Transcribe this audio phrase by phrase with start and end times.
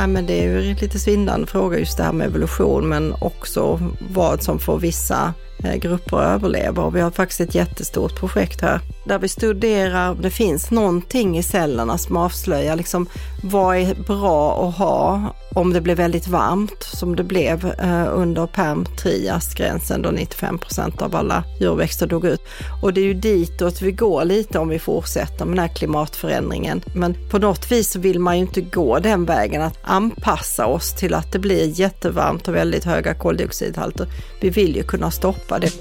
[0.00, 3.14] Ja, men det är ju en lite svindlande fråga just det här med evolution, men
[3.20, 5.34] också vad som får vissa
[5.64, 6.82] eh, grupper att överleva.
[6.82, 11.38] Och vi har faktiskt ett jättestort projekt här där vi studerar om det finns någonting
[11.38, 13.06] i cellerna som avslöjar liksom,
[13.42, 18.46] vad är bra att ha om det blir väldigt varmt som det blev eh, under
[18.46, 22.40] perm trias-gränsen då 95 procent av alla djurväxter dog ut.
[22.82, 26.82] Och det är ju ditåt vi går lite om vi fortsätter med den här klimatförändringen.
[26.94, 30.94] Men på något vis så vill man ju inte gå den vägen att anpassa oss
[30.94, 34.06] till att det blir jättevarmt och väldigt höga koldioxidhalter.
[34.40, 35.72] Vi vill ju kunna stoppa det.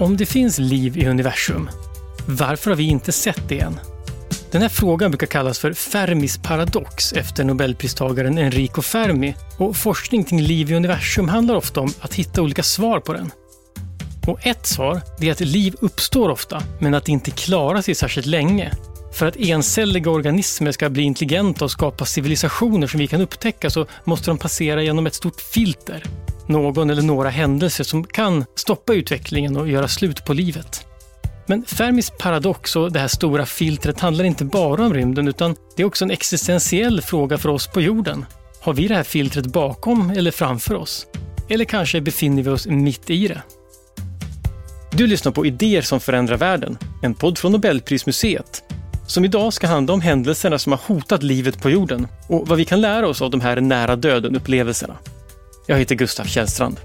[0.00, 1.70] Om det finns liv i universum,
[2.26, 3.80] varför har vi inte sett det än?
[4.50, 10.42] Den här frågan brukar kallas för Fermis paradox efter nobelpristagaren Enrico Fermi och forskning kring
[10.42, 13.30] liv i universum handlar ofta om att hitta olika svar på den.
[14.30, 18.26] Och ett svar är att liv uppstår ofta, men att det inte klarar sig särskilt
[18.26, 18.72] länge.
[19.12, 23.86] För att encelliga organismer ska bli intelligenta och skapa civilisationer som vi kan upptäcka så
[24.04, 26.02] måste de passera genom ett stort filter
[26.46, 30.86] någon eller några händelser som kan stoppa utvecklingen och göra slut på livet.
[31.46, 35.82] Men Fermis paradox och det här stora filtret handlar inte bara om rymden utan det
[35.82, 38.26] är också en existentiell fråga för oss på jorden.
[38.60, 41.06] Har vi det här filtret bakom eller framför oss?
[41.48, 43.42] Eller kanske befinner vi oss mitt i det?
[44.92, 48.62] Du lyssnar på Idéer som förändrar världen, en podd från Nobelprismuseet
[49.06, 52.64] som idag ska handla om händelserna som har hotat livet på jorden och vad vi
[52.64, 54.96] kan lära oss av de här nära döden-upplevelserna.
[55.66, 56.80] Jag heter Gustav Källstrand.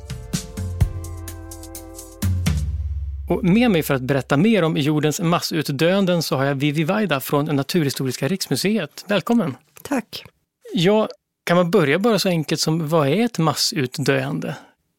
[3.30, 7.20] Och med mig för att berätta mer om jordens massutdöenden så har jag Vivi Vaida
[7.20, 9.06] från Naturhistoriska riksmuseet.
[9.08, 9.56] Välkommen!
[9.82, 10.24] Tack!
[10.74, 11.10] Ja,
[11.46, 14.56] kan man börja bara så enkelt som vad är ett massutdöende?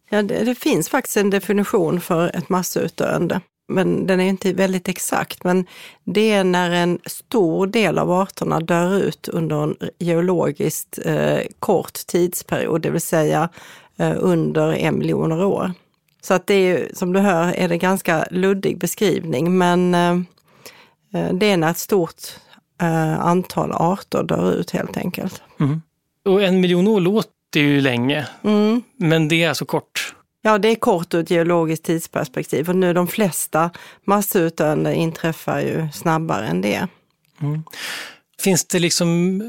[0.08, 4.88] Ja, det, det finns faktiskt en definition för ett massutdöende men den är inte väldigt
[4.88, 5.44] exakt.
[5.44, 5.66] Men
[6.04, 12.06] det är när en stor del av arterna dör ut under en geologiskt eh, kort
[12.06, 13.48] tidsperiod, det vill säga
[13.96, 15.72] eh, under en miljon år.
[16.20, 20.20] Så att det är som du hör är det ganska luddig beskrivning, men eh,
[21.14, 22.22] eh det är när ett stort
[22.80, 25.42] eh, antal arter dör ut helt enkelt.
[25.61, 25.83] Mm.
[26.24, 28.83] Och en miljon år låter ju länge, mm.
[28.96, 30.14] men det är alltså kort?
[30.42, 33.70] Ja, det är kort ur ett geologiskt tidsperspektiv och nu de flesta
[34.05, 36.89] massutdöenden inträffar ju snabbare än det.
[37.40, 37.62] Mm.
[38.40, 39.42] Finns det liksom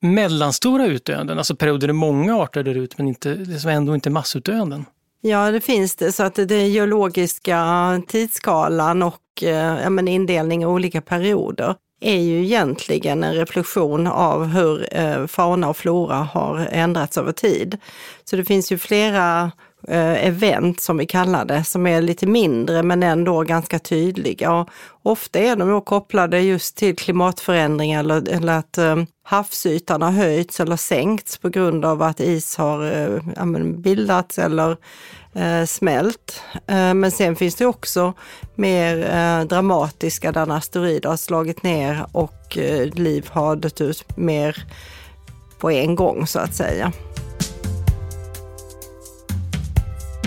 [0.00, 4.84] mellanstora utdöenden, alltså perioder där många arter dör ut men inte, som ändå inte massutdöenden?
[5.20, 6.12] Ja, det finns det.
[6.12, 12.44] Så att den geologiska tidsskalan och eh, ja, men indelning i olika perioder är ju
[12.44, 17.78] egentligen en reflektion av hur eh, fauna och flora har ändrats över tid.
[18.24, 19.50] Så det finns ju flera
[19.88, 24.52] Eh, event som vi kallar det, som är lite mindre men ändå ganska tydliga.
[24.52, 24.68] Och
[25.02, 30.60] ofta är de då kopplade just till klimatförändringar eller, eller att eh, havsytan har höjts
[30.60, 34.76] eller sänkts på grund av att is har eh, ja, bildats eller
[35.34, 36.42] eh, smält.
[36.66, 38.12] Eh, men sen finns det också
[38.54, 44.16] mer eh, dramatiska där en asteroid har slagit ner och eh, liv har dött ut
[44.16, 44.64] mer
[45.58, 46.92] på en gång så att säga.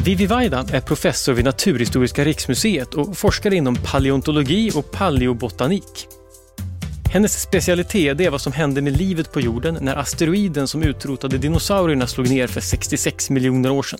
[0.06, 6.08] Vivi Vaidan är professor vid Naturhistoriska riksmuseet och forskar inom paleontologi och paleobotanik.
[7.12, 12.08] Hennes specialitet är vad som hände med livet på jorden när asteroiden som utrotade dinosaurierna
[12.08, 14.00] slog ner för 66 miljoner år sedan.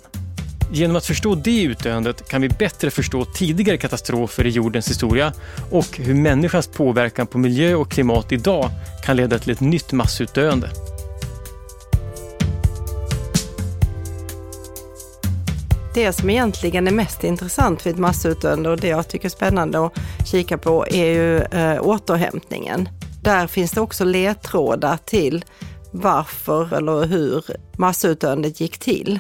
[0.76, 5.34] Genom att förstå det utdöendet kan vi bättre förstå tidigare katastrofer i jordens historia
[5.72, 8.70] och hur människans påverkan på miljö och klimat idag
[9.06, 10.70] kan leda till ett nytt massutdöende.
[15.94, 19.86] det som egentligen är mest intressant vid ett massutdöende och det jag tycker är spännande
[19.86, 22.90] att kika på är ju eh, återhämtningen.
[23.24, 25.46] Där finns det också ledtrådar till
[25.92, 27.44] varför eller hur
[27.78, 29.20] massutdöendet gick till.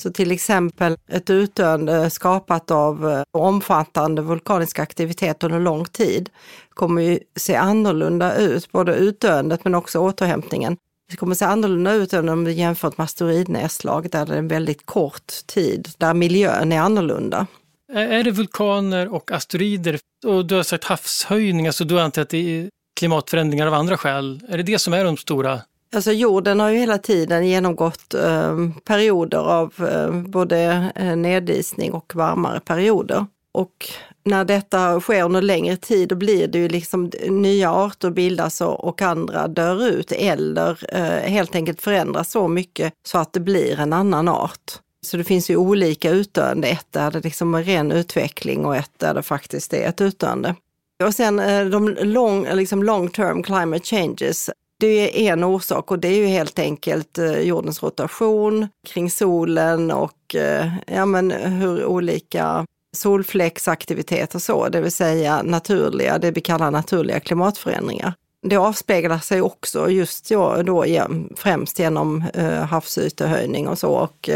[0.00, 6.30] Så till exempel ett utdöende skapat av eh, omfattande vulkanisk aktivitet under lång tid
[6.70, 10.76] kommer ju se annorlunda ut, både utdöendet men också återhämtningen
[11.10, 14.48] det kommer se annorlunda ut än om vi jämför med asteroidnedslag där det är en
[14.48, 17.46] väldigt kort tid, där miljön är annorlunda.
[17.92, 22.38] Är det vulkaner och asteroider och du har sagt havshöjning, alltså du antar att det
[22.38, 24.40] är klimatförändringar av andra skäl.
[24.48, 25.60] Är det det som är de stora?
[25.94, 32.14] Alltså jorden har ju hela tiden genomgått eh, perioder av eh, både eh, nedisning och
[32.14, 33.26] varmare perioder.
[33.52, 33.90] Och
[34.24, 39.02] när detta sker under längre tid, då blir det ju liksom nya arter bildas och,
[39.02, 43.92] andra dör ut eller eh, helt enkelt förändras så mycket så att det blir en
[43.92, 44.72] annan art.
[45.06, 48.90] Så det finns ju olika utdöende, ett där det liksom är ren utveckling och ett
[48.98, 50.54] där det faktiskt är ett utdöende.
[51.04, 55.98] Och sen eh, de long, liksom long term climate changes, det är en orsak och
[55.98, 61.84] det är ju helt enkelt eh, jordens rotation kring solen och eh, ja, men hur
[61.84, 62.66] olika
[62.96, 68.14] solfläcksaktivitet och så, det vill säga naturliga, det vi kallar naturliga klimatförändringar.
[68.42, 70.28] Det avspeglar sig också just
[70.64, 70.84] då,
[71.36, 74.30] främst genom eh, havsytehöjning och så och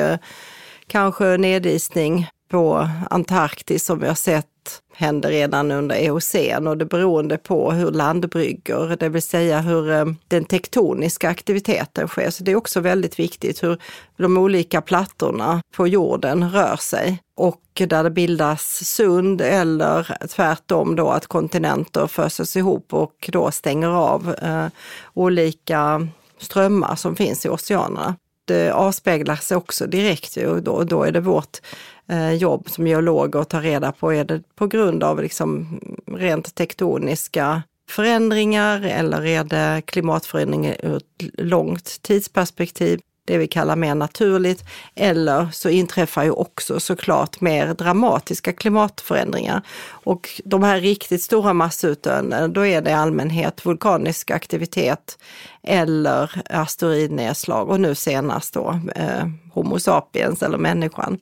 [0.86, 4.46] kanske nedisning på Antarktis som vi har sett
[4.94, 10.04] händer redan under eocen och det beroende på hur landbryggor, det vill säga hur eh,
[10.28, 12.30] den tektoniska aktiviteten sker.
[12.30, 13.78] Så det är också väldigt viktigt hur
[14.16, 21.10] de olika plattorna på jorden rör sig och där det bildas sund eller tvärtom då
[21.10, 24.66] att kontinenter föses ihop och då stänger av eh,
[25.14, 26.08] olika
[26.38, 28.14] strömmar som finns i oceanerna.
[28.44, 31.60] Det eh, avspeglar sig också direkt och då, då är det vårt
[32.08, 36.54] eh, jobb som geologer att ta reda på, är det på grund av liksom rent
[36.54, 43.00] tektoniska förändringar eller är det klimatförändringar ur ett långt tidsperspektiv?
[43.24, 44.64] Det vi kallar mer naturligt.
[44.94, 49.62] Eller så inträffar ju också såklart mer dramatiska klimatförändringar.
[49.88, 55.18] Och de här riktigt stora massutdöenden, då är det i allmänhet vulkanisk aktivitet
[55.62, 61.18] eller asteroidnedslag och nu senast då eh, Homo sapiens eller människan.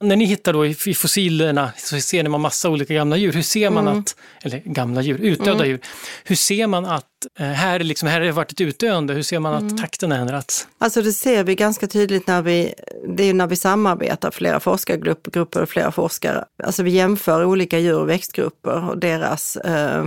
[0.00, 3.32] När ni hittar då i fossilerna så ser ni massa olika gamla djur.
[3.32, 3.98] Hur ser man mm.
[3.98, 5.66] att, eller gamla djur, utdöda mm.
[5.66, 5.80] djur.
[6.24, 7.04] Hur ser man att
[7.38, 9.76] eh, här, liksom, här har det varit ett utdöende, hur ser man att mm.
[9.76, 10.68] takten har ändrats?
[10.78, 12.74] Alltså det ser vi ganska tydligt när vi,
[13.16, 16.44] det är när vi samarbetar, flera forskargrupper och flera forskare.
[16.64, 20.04] Alltså vi jämför olika djur och växtgrupper och deras eh,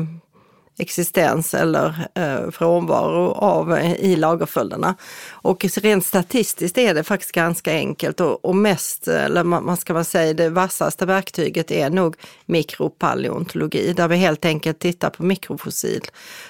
[0.80, 4.96] existens eller eh, frånvaro av eh, i lagerföljderna.
[5.42, 10.06] Och rent statistiskt är det faktiskt ganska enkelt och, och mest, eller man ska man
[10.06, 12.16] säga, det vassaste verktyget är nog
[12.46, 16.02] mikropaleontologi, där vi helt enkelt tittar på mikrofossil.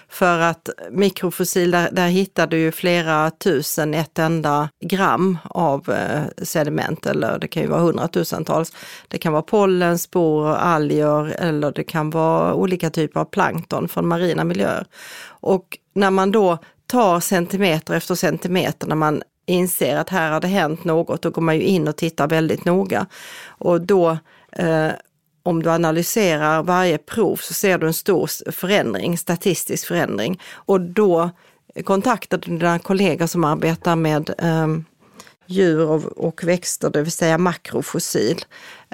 [0.10, 6.46] För att mikrofossil, där, där hittar du ju flera tusen ett enda gram av eh,
[6.46, 8.74] sediment, eller det kan ju vara hundratusentals.
[9.08, 14.08] Det kan vara pollen, spor, alger eller det kan vara olika typer av plankton från
[14.08, 14.86] marina miljöer.
[15.42, 16.58] Och när man då
[16.90, 21.42] tar centimeter efter centimeter när man inser att här har det hänt något, då går
[21.42, 23.06] man ju in och tittar väldigt noga.
[23.48, 24.18] Och då,
[24.52, 24.90] eh,
[25.44, 30.42] om du analyserar varje prov så ser du en stor förändring, statistisk förändring.
[30.54, 31.30] Och då
[31.84, 34.68] kontaktar du dina kollegor som arbetar med eh,
[35.46, 38.46] djur och, och, växter, det vill säga makrofossil,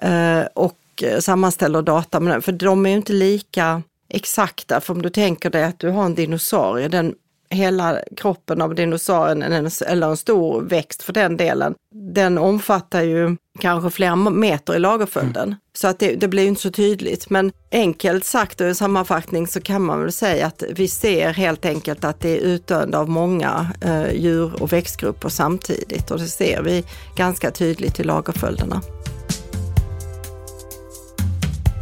[0.02, 2.42] eh, och sammanställer data med den.
[2.42, 6.06] För de är ju inte lika exakta, för om du tänker dig att du har
[6.06, 7.16] en dinosaurie, den
[7.50, 9.44] hela kroppen av dinosaurien,
[9.88, 15.48] eller en stor växt för den delen, den omfattar ju kanske flera meter i lagerföljden.
[15.48, 15.56] Mm.
[15.74, 17.30] Så att det, det blir inte så tydligt.
[17.30, 21.66] Men enkelt sagt och i sammanfattning så kan man väl säga att vi ser helt
[21.66, 26.62] enkelt att det är utdöende av många eh, djur och växtgrupper samtidigt och det ser
[26.62, 26.84] vi
[27.16, 28.82] ganska tydligt i lagerföljderna.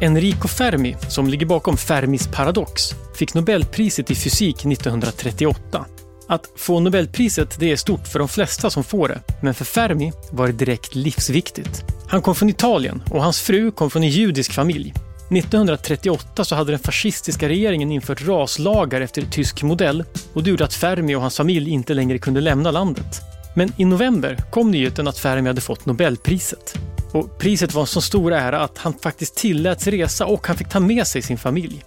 [0.04, 5.86] Enrico Fermi, som ligger bakom Fermis paradox, fick Nobelpriset i fysik 1938.
[6.28, 10.12] Att få Nobelpriset det är stort för de flesta som får det, men för Fermi
[10.32, 11.84] var det direkt livsviktigt.
[12.08, 14.94] Han kom från Italien och hans fru kom från en judisk familj.
[15.32, 20.74] 1938 så hade den fascistiska regeringen infört raslagar efter tysk modell och det gjorde att
[20.74, 23.33] Fermi och hans familj inte längre kunde lämna landet.
[23.54, 26.76] Men i november kom nyheten att Fermi hade fått Nobelpriset.
[27.12, 30.70] Och priset var en så stor ära att han faktiskt tilläts resa och han fick
[30.70, 31.84] ta med sig sin familj.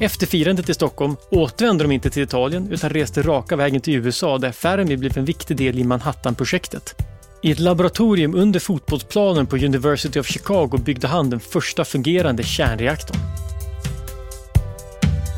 [0.00, 4.38] Efter firandet i Stockholm återvände de inte till Italien utan reste raka vägen till USA
[4.38, 6.94] där Fermi blev en viktig del i Manhattan-projektet.
[7.42, 13.18] I ett laboratorium under fotbollsplanen på University of Chicago byggde han den första fungerande kärnreaktorn.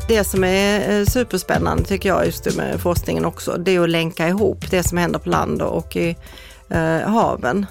[0.07, 4.27] Det som är eh, superspännande tycker jag just med forskningen också, det är att länka
[4.27, 6.15] ihop det som händer på land och i
[6.69, 7.65] eh, haven.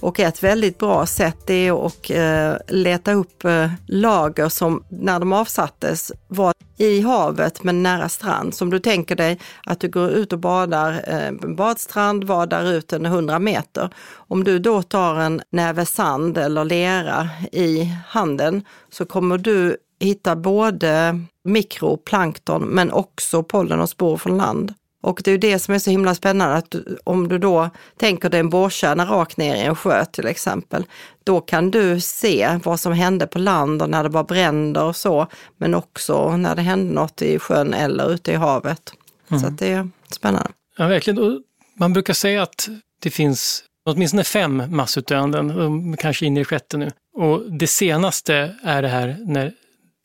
[0.00, 5.32] Och ett väldigt bra sätt är att eh, leta upp eh, lager som när de
[5.32, 8.54] avsattes var i havet men nära strand.
[8.54, 12.92] Som du tänker dig att du går ut och badar eh, en badstrand, vadar ut
[12.92, 13.90] en 100 meter.
[14.12, 20.36] Om du då tar en näve sand eller lera i handen så kommer du hitta
[20.36, 24.74] både mikroplankton men också pollen och spår från land.
[25.02, 27.70] Och det är ju det som är så himla spännande, att du, om du då
[27.96, 30.84] tänker dig en borrkärna rakt ner i en sjö till exempel,
[31.24, 34.96] då kan du se vad som hände på land och när det var bränder och
[34.96, 35.26] så,
[35.56, 38.92] men också när det hände något i sjön eller ute i havet.
[39.30, 39.42] Mm.
[39.42, 40.50] Så det är spännande.
[40.76, 41.18] Ja, verkligen.
[41.18, 41.40] Och
[41.74, 42.68] man brukar säga att
[43.02, 46.90] det finns åtminstone fem massutdöenden, kanske in i sjätte nu.
[47.16, 49.52] Och det senaste är det här när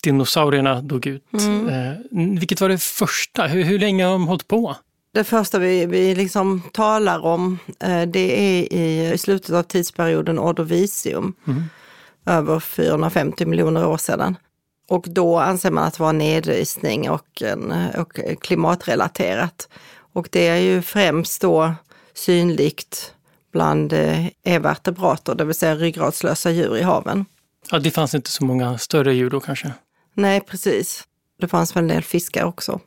[0.04, 1.34] dinosaurierna dog ut.
[1.34, 1.70] Mm.
[1.70, 1.94] Eh,
[2.40, 3.48] vilket var det första?
[3.48, 4.76] Hur, hur länge har de hållit på?
[5.14, 10.40] Det första vi, vi liksom talar om, eh, det är i, i slutet av tidsperioden
[10.40, 11.64] Ordovisium, mm.
[12.26, 14.38] över 450 miljoner år sedan.
[14.88, 19.70] Och då anser man att det var nedisning och, en, och klimatrelaterat.
[20.14, 21.74] Och det är ju främst då
[22.14, 23.14] synligt
[23.52, 27.26] bland eh, evertebrater, det vill säga ryggradslösa djur i haven.
[27.72, 29.74] Ja, det fanns inte så många större djur då kanske?
[30.16, 31.04] Nej, precis.
[31.40, 32.80] Det fanns väl en del fiskar också.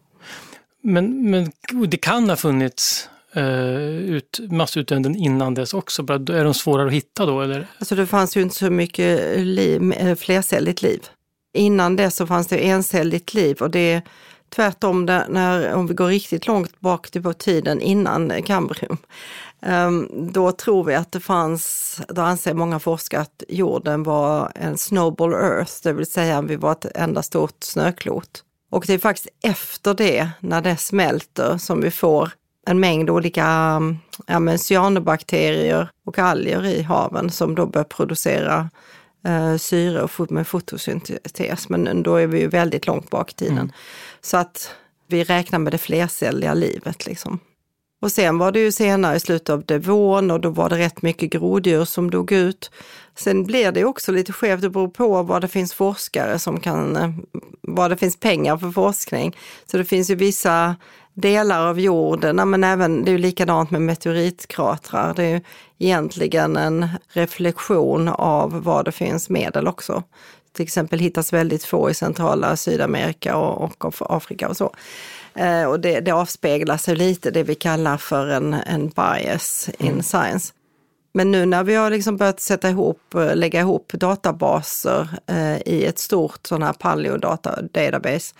[0.82, 1.52] Men, men
[1.88, 6.02] det kan ha funnits eh, ut, massutdöenden innan dess också?
[6.02, 7.40] Är de svårare att hitta då?
[7.40, 7.66] Eller?
[7.78, 11.00] Alltså det fanns ju inte så mycket liv, eh, flercelligt liv.
[11.54, 14.02] Innan det så fanns det encelligt liv och det är
[14.48, 18.96] tvärtom där, när, om vi går riktigt långt bak till tiden innan kambrium.
[19.66, 24.78] Um, då tror vi att det fanns, då anser många forskare att jorden var en
[24.78, 28.44] snowball earth, det vill säga vi var ett enda stort snöklot.
[28.70, 32.30] Och det är faktiskt efter det, när det smälter, som vi får
[32.66, 33.80] en mängd olika
[34.26, 38.70] ja, cyanobakterier och alger i haven som då börjar producera
[39.26, 41.68] eh, syre med fotosyntes.
[41.68, 43.58] Men då är vi ju väldigt långt bak i tiden.
[43.58, 43.72] Mm.
[44.20, 44.74] Så att
[45.06, 47.06] vi räknar med det flercelliga livet.
[47.06, 47.40] Liksom.
[48.00, 51.02] Och sen var det ju senare i slutet av devon och då var det rätt
[51.02, 52.70] mycket groddjur som dog ut.
[53.14, 56.96] Sen blir det också lite skevt, det beror på vad det finns forskare som kan,
[56.96, 57.10] eh,
[57.62, 59.36] vad det finns pengar för forskning.
[59.66, 60.76] Så det finns ju vissa
[61.14, 65.14] delar av jorden, men även, det är ju likadant med meteoritkratrar.
[65.14, 65.40] Det är ju
[65.78, 70.02] egentligen en reflektion av vad det finns medel också.
[70.52, 74.74] Till exempel hittas väldigt få i centrala Sydamerika och, och Afrika och så.
[75.38, 79.88] Eh, och det, det avspeglar sig lite det vi kallar för en, en bias in
[79.88, 80.02] mm.
[80.02, 80.52] science.
[81.14, 85.84] Men nu när vi har liksom börjat sätta ihop, eh, lägga ihop databaser eh, i
[85.84, 88.34] ett stort sån här paleo-data database,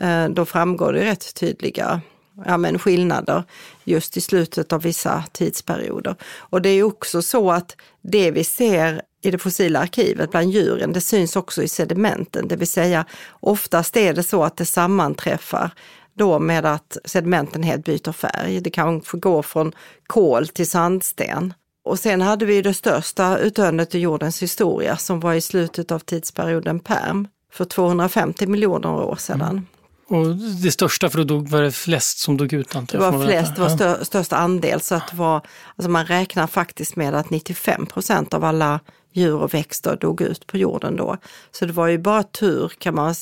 [0.00, 2.00] eh, då framgår det rätt tydliga
[2.46, 3.44] ja, men skillnader
[3.84, 6.14] just i slutet av vissa tidsperioder.
[6.38, 10.92] Och det är också så att det vi ser i det fossila arkivet bland djuren,
[10.92, 13.04] det syns också i sedimenten, det vill säga
[13.40, 15.70] oftast är det så att det sammanträffar
[16.18, 18.60] då med att sedimenten helt byter färg.
[18.60, 19.72] Det kan få gå från
[20.06, 21.54] kol till sandsten.
[21.84, 25.98] Och sen hade vi det största utdöendet i jordens historia som var i slutet av
[25.98, 29.40] tidsperioden Perm för 250 miljoner år sedan.
[29.40, 29.66] Mm.
[30.10, 32.76] Och det största, för då dog, var det flest som dog ut?
[32.88, 34.80] Det var flest, det var stör, största andel.
[34.80, 35.42] Så att det var,
[35.76, 38.80] alltså man räknar faktiskt med att 95 procent av alla
[39.12, 41.16] djur och växter dog ut på jorden då.
[41.50, 43.14] Så det var ju bara tur kan man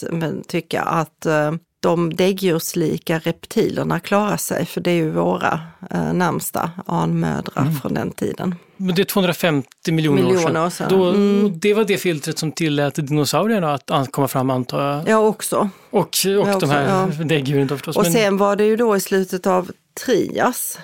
[0.49, 1.53] tycka att eh,
[1.87, 7.75] de däggdjurslika reptilerna klarar sig, för det är ju våra eh, närmsta anmödrar mm.
[7.75, 8.55] från den tiden.
[8.77, 10.89] Men det är 250 miljoner, miljoner år sedan.
[10.91, 11.59] Då, mm.
[11.59, 15.09] Det var det filtret som tillät dinosaurierna att komma fram antar jag?
[15.09, 15.69] Ja, också.
[15.91, 17.25] Och, och ja, de också, här ja.
[17.25, 17.97] däggdjuren då förstås.
[17.97, 18.13] Och men...
[18.13, 19.71] sen var det ju då i slutet av
[20.05, 20.79] Trias,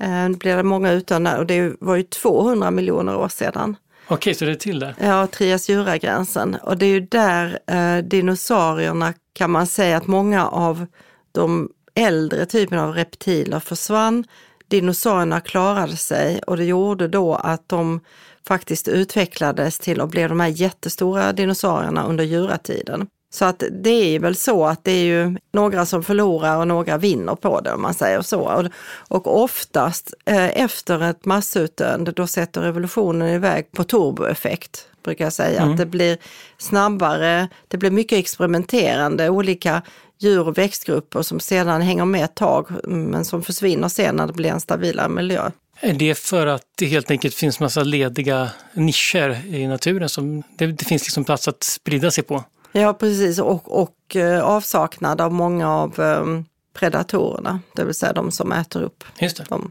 [0.00, 3.76] eh, blev det många utan och det var ju 200 miljoner år sedan.
[4.10, 4.94] Okej, så det är till där?
[5.00, 6.56] Ja, Trias-Jura-gränsen.
[6.62, 10.86] Och det är ju där eh, dinosaurierna kan man säga att många av
[11.32, 14.24] de äldre typerna av reptiler försvann.
[14.68, 18.00] Dinosaurierna klarade sig och det gjorde då att de
[18.48, 23.08] faktiskt utvecklades till att bli de här jättestora dinosaurierna under juratiden.
[23.30, 26.98] Så att det är väl så att det är ju några som förlorar och några
[26.98, 28.68] vinner på det om man säger så.
[29.08, 35.60] Och, oftast eh, efter ett massutdöende då sätter revolutionen iväg på turboeffekt, brukar jag säga.
[35.60, 35.72] Mm.
[35.72, 36.18] Att det blir
[36.58, 39.82] snabbare, det blir mycket experimenterande, olika
[40.18, 44.32] djur och växtgrupper som sedan hänger med ett tag men som försvinner sen när det
[44.32, 45.50] blir en stabilare miljö.
[45.80, 50.66] Är det för att det helt enkelt finns massa lediga nischer i naturen som det,
[50.66, 52.44] det finns liksom plats att sprida sig på?
[52.72, 53.38] Ja, precis.
[53.38, 56.44] Och, och eh, avsaknad av många av um,
[56.74, 59.44] predatorerna, det vill säga de som äter upp Just det.
[59.44, 59.70] dem.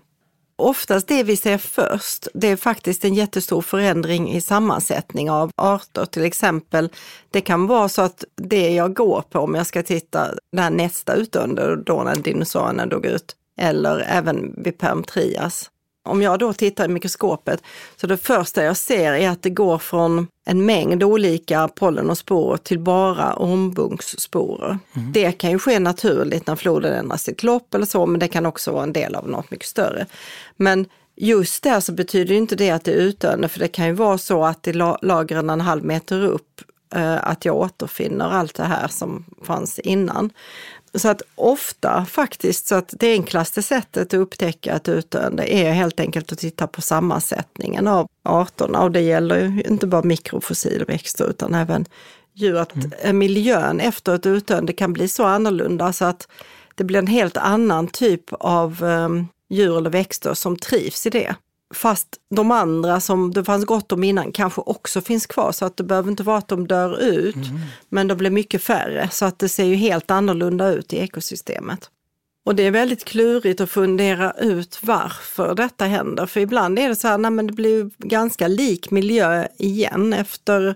[0.60, 6.06] Oftast det vi ser först, det är faktiskt en jättestor förändring i sammansättning av arter.
[6.06, 6.90] Till exempel,
[7.32, 11.14] det kan vara så att det jag går på om jag ska titta när nästa
[11.14, 15.70] utdöende, då när dinosaurierna dog ut, eller även vid Permtrias,
[16.08, 17.64] om jag då tittar i mikroskopet,
[17.96, 22.18] så det första jag ser är att det går från en mängd olika pollen och
[22.18, 24.80] sporer till bara ormbunkssporer.
[24.94, 25.12] Mm.
[25.12, 28.46] Det kan ju ske naturligt när floden ändrar sitt lopp eller så, men det kan
[28.46, 30.06] också vara en del av något mycket större.
[30.58, 30.86] Men
[31.16, 34.18] just där så betyder inte det att det är utdöende, för det kan ju vara
[34.18, 36.62] så att i lagren en halv meter upp
[36.96, 40.30] eh, att jag återfinner allt det här som fanns innan.
[40.94, 46.00] Så att ofta faktiskt, så att det enklaste sättet att upptäcka ett utdöende är helt
[46.00, 48.82] enkelt att titta på sammansättningen av arterna.
[48.82, 51.86] Och det gäller ju inte bara mikrofossilväxter utan även
[52.34, 52.56] djur.
[52.56, 53.18] Att mm.
[53.18, 56.28] miljön efter ett utdöende kan bli så annorlunda så att
[56.76, 61.36] det blir en helt annan typ av um, djur eller växter som trivs i det.
[61.74, 65.78] Fast de andra som det fanns gott om innan kanske också finns kvar så att
[65.78, 67.60] det behöver inte vara att de dör ut, mm.
[67.90, 71.90] men de blir mycket färre så att det ser ju helt annorlunda ut i ekosystemet.
[72.46, 76.26] Och det är väldigt klurigt att fundera ut varför detta händer.
[76.26, 80.76] För ibland är det så här, nej men det blir ganska lik miljö igen efter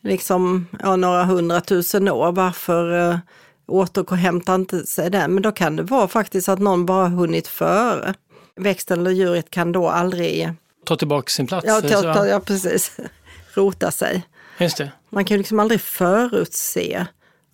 [0.00, 2.32] liksom, ja, några hundratusen år.
[2.32, 3.18] Varför eh,
[3.66, 5.34] återhämtar inte sig den?
[5.34, 8.14] Men då kan det vara faktiskt att någon bara hunnit före
[8.58, 10.52] växten eller djuret kan då aldrig...
[10.84, 11.66] Ta tillbaka sin plats?
[11.66, 12.96] Ja, ta, ta, ja precis.
[13.54, 14.22] Rota sig.
[14.58, 14.92] Just det.
[15.10, 17.06] Man kan liksom aldrig förutse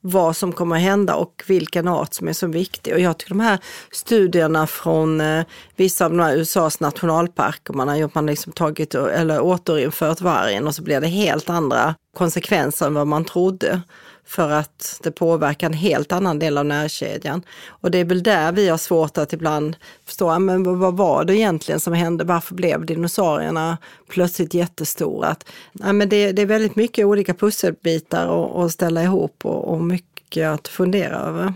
[0.07, 2.95] vad som kommer att hända och vilken art som är så viktig.
[2.95, 3.59] Och jag tycker de här
[3.91, 5.45] studierna från eh,
[5.77, 10.67] vissa av de här USAs nationalparker, man har gjort, man liksom tagit eller återinfört vargen
[10.67, 13.83] och så blir det helt andra konsekvenser än vad man trodde
[14.27, 17.43] för att det påverkar en helt annan del av närkedjan.
[17.69, 19.77] Och det är väl där vi har svårt att ibland
[20.07, 22.25] förstå, men vad var det egentligen som hände?
[22.25, 23.79] Varför blev dinosaurierna
[24.09, 25.29] plötsligt jättestora?
[25.29, 29.81] Att, ja, men det, det är väldigt mycket olika pusselbitar att ställa ihop och, och
[29.81, 31.55] mycket att fundera över.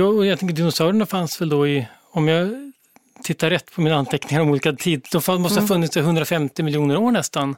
[0.00, 2.72] Och jag tänker dinosaurierna fanns väl då i, om jag
[3.22, 5.68] tittar rätt på mina anteckningar om olika tid, de måste ha mm.
[5.68, 7.56] funnits i 150 miljoner år nästan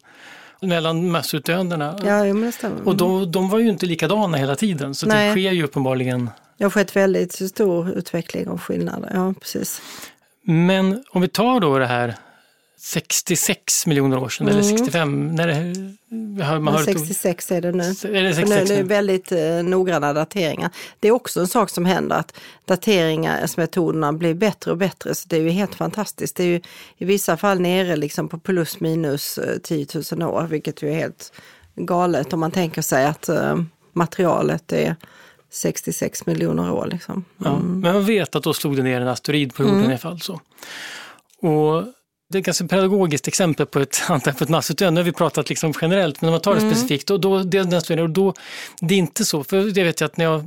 [0.63, 1.99] mellan massutdöendena.
[2.05, 2.89] Ja, men det stämmer.
[2.89, 5.27] Och då, de var ju inte likadana hela tiden så Nej.
[5.27, 6.31] det sker ju uppenbarligen.
[6.59, 9.83] Det har skett väldigt stor utveckling och skillnader, ja precis.
[10.45, 12.15] Men om vi tar då det här
[12.85, 14.59] 66 miljoner år sedan, mm.
[14.59, 17.83] eller 65, när det, har man hört 66 är det nu.
[17.83, 20.71] Är det, 66 nu, det är väldigt eh, noggranna dateringar.
[21.01, 25.37] Det är också en sak som händer, att dateringsmetoderna blir bättre och bättre, så det
[25.37, 26.37] är ju helt fantastiskt.
[26.37, 26.61] Det är ju
[26.99, 30.95] i vissa fall nere liksom på plus minus 10 eh, 000 år, vilket ju är
[30.95, 31.33] helt
[31.75, 33.63] galet om man tänker sig att eh,
[33.93, 34.97] materialet är
[35.51, 36.87] 66 miljoner år.
[36.87, 37.15] Liksom.
[37.15, 37.25] Mm.
[37.53, 39.91] Ja, men man vet att då slog det ner en asteroid på jorden mm.
[39.91, 40.21] i alla fall.
[40.21, 40.41] Så.
[41.49, 41.85] Och
[42.33, 45.01] det är ett ganska pedagogiskt exempel på ett, på ett massutdöende.
[45.01, 46.75] Nu har vi pratat liksom generellt, men om man tar det mm.
[46.75, 48.35] specifikt, då, då, det, är då,
[48.81, 49.45] det är inte så.
[49.45, 50.45] För det vet jag att när jag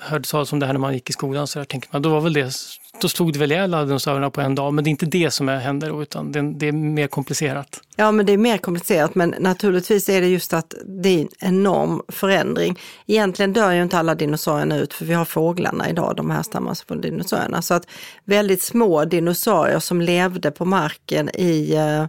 [0.00, 2.08] hörde talas om det här när man gick i skolan, så där, tänker man, då
[2.08, 2.52] var väl det
[3.00, 4.74] då slog det väl ihjäl alla dinosaurierna på en dag.
[4.74, 7.80] Men det är inte det som händer då, utan det, det, är mer komplicerat.
[7.96, 11.28] Ja, men det är mer komplicerat, men naturligtvis är det just att det är en
[11.38, 12.78] enorm förändring.
[13.06, 17.00] Egentligen dör ju inte alla dinosaurierna ut, för vi har fåglarna idag, de härstammar från
[17.00, 17.62] dinosaurierna.
[17.62, 17.86] Så att
[18.24, 22.06] väldigt små dinosaurier som levde på marken i uh,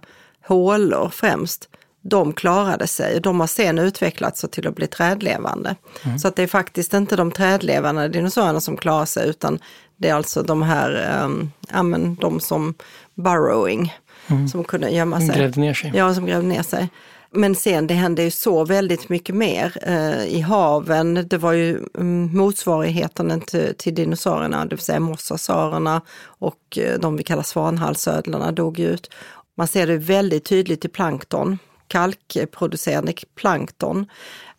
[0.48, 1.70] hålor främst,
[2.02, 3.20] de klarade sig.
[3.20, 5.76] De har sen utvecklats till att bli trädlevande.
[6.04, 6.20] Mm.
[6.20, 9.60] Så att det är faktiskt inte de trädlevande dinosaurierna som klarar sig, utan
[9.98, 12.74] det är alltså de här, um, ja men de som
[13.16, 13.94] burrowing,
[14.28, 14.48] mm.
[14.48, 15.36] som kunde gömma sig.
[15.36, 15.92] Grävde ner sig.
[15.96, 16.90] Ja, som grävde ner sig.
[17.36, 21.28] Men sen det hände ju så väldigt mycket mer eh, i haven.
[21.28, 27.18] Det var ju mm, motsvarigheten till, till dinosaurierna, det vill säga mosasaurerna och eh, de
[27.18, 29.10] vi kallar svanhalsödlorna dog ut.
[29.58, 34.06] Man ser det väldigt tydligt i plankton, kalkproducerande plankton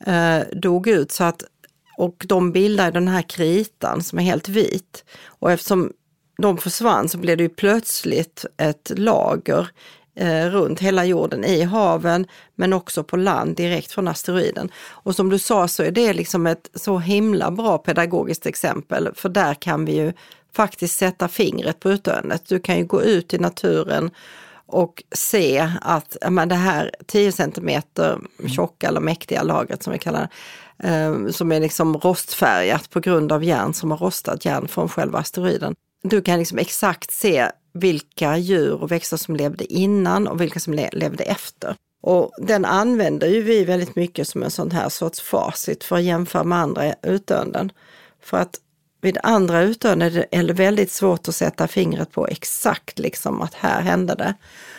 [0.07, 1.43] eh, dog ut så att
[1.99, 5.05] och de bildar den här kritan som är helt vit.
[5.27, 5.93] Och eftersom
[6.39, 9.71] de försvann så blev det ju plötsligt ett lager
[10.16, 14.70] eh, runt hela jorden, i haven men också på land direkt från asteroiden.
[14.88, 19.29] Och som du sa så är det liksom ett så himla bra pedagogiskt exempel, för
[19.29, 20.12] där kan vi ju
[20.52, 22.48] faktiskt sätta fingret på utdöendet.
[22.48, 24.11] Du kan ju gå ut i naturen
[24.66, 28.18] och se att men det här 10 centimeter
[28.57, 30.29] tjocka eller mäktiga lagret som vi kallar
[30.76, 34.88] det, eh, som är liksom rostfärgat på grund av järn som har rostat järn från
[34.88, 35.74] själva asteroiden.
[36.02, 40.75] Du kan liksom exakt se vilka djur och växter som levde innan och vilka som
[40.75, 41.75] le levde efter.
[42.03, 46.03] Och den använder ju vi väldigt mycket som en sån här sorts facit för att
[46.03, 47.73] jämföra med andra utdöenden.
[48.23, 48.61] För att
[49.01, 53.81] vid andra utdöenden är det väldigt svårt att sätta fingret på exakt liksom att här
[53.83, 54.35] hände det.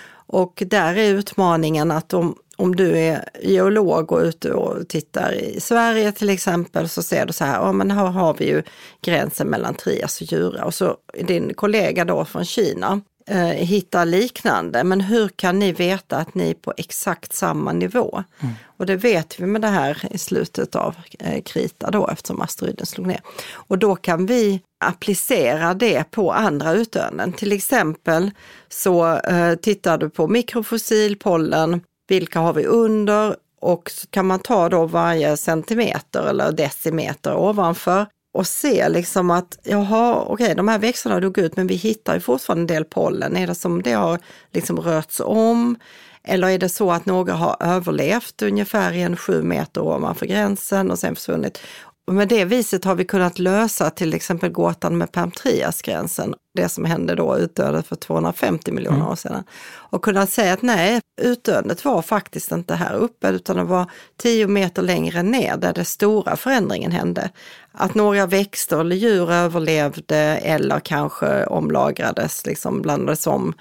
[0.09, 5.59] Och där är utmaningen att om, om du är geolog och ute och tittar i
[5.59, 8.63] Sverige till exempel så ser du så här, ja men här har vi ju
[9.01, 14.83] gränsen mellan Trias och Jura och så din kollega då från Kina eh, hittar liknande.
[14.83, 18.23] Men hur kan ni veta att ni är på exakt samma nivå?
[18.39, 18.53] Mm.
[18.77, 22.85] Och det vet vi med det här i slutet av eh, Krita då eftersom asteroiden
[22.85, 23.21] slog ner.
[23.53, 27.33] Och då kan vi applicera det på andra utdöenden.
[27.33, 28.31] Till exempel
[28.69, 34.39] så eh, tittar du på mikrofossil, pollen, vilka har vi under Och så kan man
[34.39, 40.67] ta då varje centimeter eller decimeter ovanför och se liksom att jaha, okej, okay, de
[40.67, 43.37] här växterna dog ut, men vi hittar ju fortfarande en del pollen.
[43.37, 44.19] Är det som det har
[44.51, 45.75] liksom rörts om?
[46.23, 50.91] Eller är det så att några har överlevt ungefär i en sju meter ovanför gränsen
[50.91, 51.59] och sen försvunnit?
[52.07, 56.85] Och med det viset har vi kunnat lösa till exempel gåtan med Permtriasgränsen, det som
[56.85, 59.07] hände då utdöendet för 250 miljoner mm.
[59.07, 59.43] år sedan.
[59.73, 64.47] Och kunnat säga att nej, utdöendet var faktiskt inte här uppe utan det var 10
[64.47, 67.29] meter längre ner där den stora förändringen hände.
[67.71, 73.53] Att några växter eller djur överlevde eller kanske omlagrades, liksom blandades om.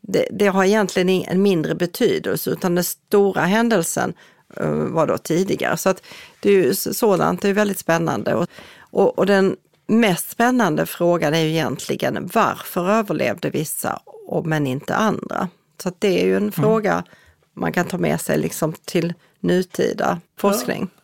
[0.00, 4.14] Det, det har egentligen en mindre betydelse utan den stora händelsen
[4.90, 5.76] var då tidigare.
[5.76, 6.02] Så att
[6.40, 8.34] det är ju sådant, det är väldigt spännande.
[8.34, 14.66] Och, och, och, den mest spännande frågan är ju egentligen varför överlevde vissa och, men
[14.66, 15.48] inte andra?
[15.82, 16.52] Så att det är ju en mm.
[16.52, 17.04] fråga
[17.54, 20.90] man kan ta med sig liksom till nutida forskning.
[20.94, 21.01] Ja.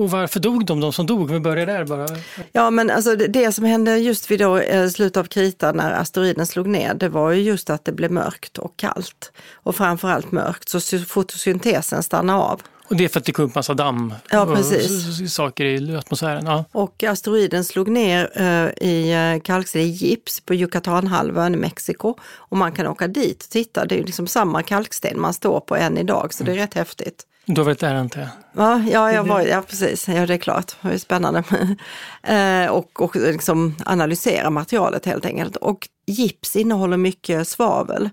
[0.00, 1.30] Och varför dog de, de som dog?
[1.30, 2.06] Vi börjar där bara.
[2.52, 5.92] Ja, men alltså det, det som hände just vid då, eh, slutet av krita när
[5.92, 9.32] asteroiden slog ner, det var ju just att det blev mörkt och kallt.
[9.54, 12.62] Och framförallt mörkt, så fotosyntesen stannade av.
[12.88, 15.20] Och det är för att det kom upp massa damm ja, precis.
[15.20, 16.46] och saker i atmosfären?
[16.46, 16.64] Ja.
[16.72, 22.14] Och asteroiden slog ner uh, i uh, kalksten gips på Yucatanhalvön i Mexiko.
[22.22, 25.76] Och man kan åka dit och titta, det är liksom samma kalksten man står på
[25.76, 27.24] än idag, så det är rätt häftigt.
[27.50, 28.30] Du har varit där antar jag?
[28.52, 30.08] Ja, ja, jag var, ja precis.
[30.08, 30.76] Ja, det är klart.
[30.80, 31.44] Det är spännande.
[32.22, 35.56] eh, och och liksom analysera materialet helt enkelt.
[35.56, 38.10] Och gips innehåller mycket svavel.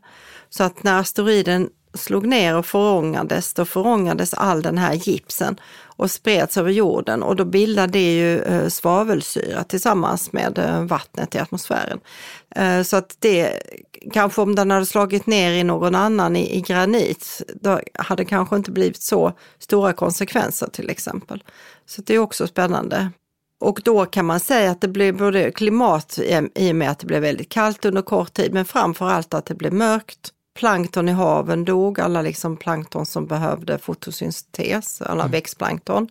[0.49, 5.59] Så att när asteroiden slog ner och förångades, då förångades all den här gipsen
[5.95, 11.35] och spreds över jorden och då bildar det ju eh, svavelsyra tillsammans med eh, vattnet
[11.35, 11.99] i atmosfären.
[12.55, 13.59] Eh, så att det,
[14.13, 18.29] kanske om den hade slagit ner i någon annan i, i granit, då hade det
[18.29, 21.43] kanske inte blivit så stora konsekvenser till exempel.
[21.85, 23.09] Så det är också spännande.
[23.59, 26.19] Och då kan man säga att det blev både klimat
[26.55, 29.45] i och med att det blev väldigt kallt under kort tid, men framför allt att
[29.45, 35.31] det blev mörkt plankton i haven dog, alla liksom plankton som behövde fotosyntes, alla mm.
[35.31, 36.07] växtplankton,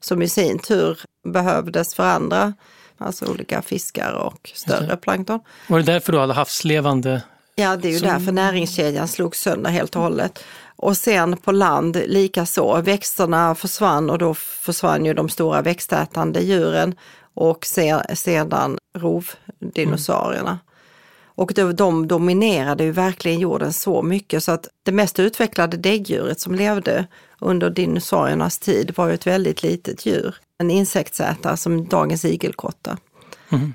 [0.00, 2.54] som i sin tur behövdes för andra,
[2.98, 5.40] alltså olika fiskar och större plankton.
[5.66, 7.22] Var det därför du alla havslevande?
[7.54, 8.08] Ja, det är ju som...
[8.08, 10.44] därför näringskedjan slogs sönder helt och hållet.
[10.76, 16.40] Och sen på land lika så, växterna försvann och då försvann ju de stora växtätande
[16.40, 16.94] djuren
[17.34, 17.66] och
[18.14, 20.50] sedan rovdinosaurierna.
[20.50, 20.67] Mm.
[21.38, 26.54] Och de dominerade ju verkligen jorden så mycket så att det mest utvecklade däggdjuret som
[26.54, 27.06] levde
[27.40, 30.34] under dinosauriernas tid var ju ett väldigt litet djur.
[30.58, 32.96] En insektsätare som dagens igelkotta.
[33.52, 33.74] Mm.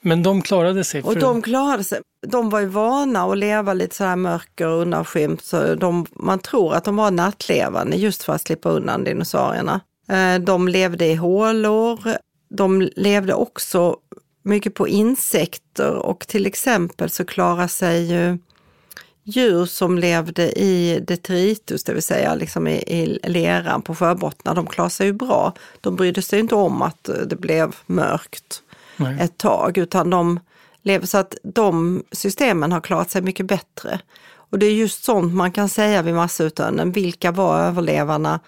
[0.00, 1.02] Men de klarade sig?
[1.02, 2.00] Och de klarade sig.
[2.26, 6.38] De var ju vana att leva lite så här mörker och undanskymt, så de, man
[6.38, 9.80] tror att de var nattlevande just för att slippa undan dinosaurierna.
[10.08, 11.98] Eh, de levde i hålor.
[12.48, 13.96] De levde också
[14.46, 18.38] mycket på insekter och till exempel så klarar sig ju
[19.22, 24.66] djur som levde i detritus, det vill säga liksom i, i leran på sjöbottnar, de
[24.66, 25.54] klarar sig ju bra.
[25.80, 28.62] De brydde sig inte om att det blev mörkt
[28.96, 29.16] Nej.
[29.20, 30.40] ett tag, utan de
[30.82, 34.00] lever så att de systemen har klarat sig mycket bättre.
[34.50, 38.40] Och det är just sånt man kan säga vid massutdöenden, vilka var överlevarna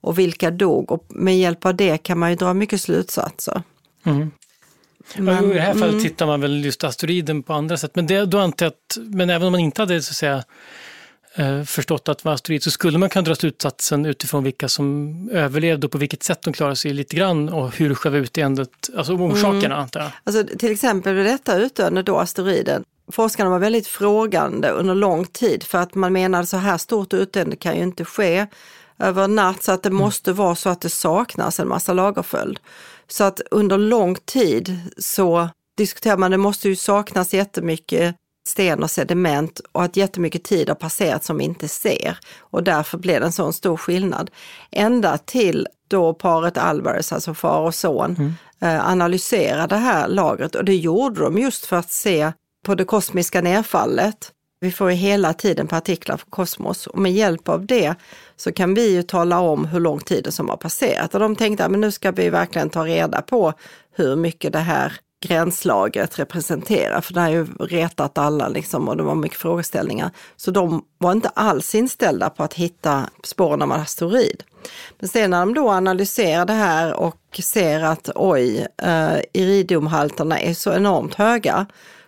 [0.00, 0.92] och vilka dog?
[0.92, 3.62] Och med hjälp av det kan man ju dra mycket slutsatser.
[4.04, 4.30] Mm.
[5.14, 6.02] Men, I det här fallet mm.
[6.02, 7.90] tittar man väl just asteroiden på andra sätt.
[7.94, 10.44] Men, det, då antar att, men även om man inte hade så att säga,
[11.34, 15.30] eh, förstått att det var asteroid så skulle man kunna dra slutsatsen utifrån vilka som
[15.32, 19.12] överlevde och på vilket sätt de klarade sig lite grann och hur själva utseendet, alltså
[19.12, 19.78] orsakerna mm.
[19.78, 20.10] antar jag.
[20.24, 25.62] Alltså, till exempel vid detta utdöende då, asteroiden, forskarna var väldigt frågande under lång tid
[25.62, 28.46] för att man menade så här stort utdöende kan ju inte ske
[28.98, 29.98] över en natt så att det mm.
[29.98, 32.58] måste vara så att det saknas en massa lagerföljd.
[33.08, 38.16] Så att under lång tid så diskuterar man, det måste ju saknas jättemycket
[38.46, 42.18] sten och sediment och att jättemycket tid har passerat som vi inte ser.
[42.38, 44.30] Och därför blev det en sån stor skillnad.
[44.70, 48.32] Ända till då paret Alvarez, alltså far och son, mm.
[48.60, 52.32] eh, analyserade det här lagret och det gjorde de just för att se
[52.66, 54.32] på det kosmiska nedfallet.
[54.66, 57.94] Vi får ju hela tiden partiklar från kosmos och med hjälp av det
[58.36, 61.14] så kan vi ju tala om hur lång tid som har passerat.
[61.14, 63.52] Och de tänkte att nu ska vi verkligen ta reda på
[63.96, 64.92] hur mycket det här
[65.26, 70.10] gränslaget representerar, för det har ju retat alla liksom och det var mycket frågeställningar.
[70.36, 74.42] Så de var inte alls inställda på att hitta spåren av en asteroid.
[74.98, 80.54] Men sen när de då analyserar det här och ser att oj, eh, iridiumhalterna är
[80.54, 81.66] så enormt höga,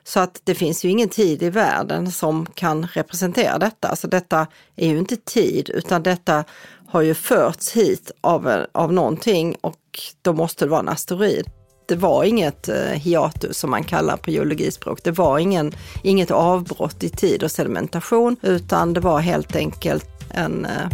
[0.09, 3.89] så att det finns ju ingen tid i världen som kan representera detta.
[3.89, 6.45] Alltså detta är ju inte tid utan detta
[6.89, 9.81] har ju förts hit av, av någonting och
[10.23, 11.47] då måste det vara en asteroid.
[11.89, 15.05] Det var inget eh, hiatus som man kallar på geologispråk.
[15.05, 20.65] Det var ingen, inget avbrott i tid och sedimentation utan det var helt enkelt en
[20.65, 20.89] eh,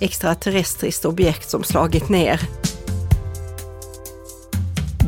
[0.00, 2.59] extraterrestriskt objekt som slagit ner.